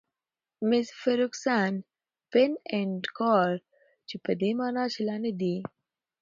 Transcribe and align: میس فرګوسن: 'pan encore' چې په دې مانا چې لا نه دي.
میس 0.67 0.87
فرګوسن: 1.01 1.71
'pan 2.29 2.51
encore' 2.79 3.59
چې 4.07 4.15
په 4.23 4.31
دې 4.41 4.51
مانا 4.59 4.85
چې 4.93 5.01
لا 5.07 5.15
نه 5.23 5.31
دي. 5.39 5.57